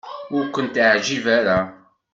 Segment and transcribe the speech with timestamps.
[0.35, 1.59] Ur kent-iɛejjeb ara.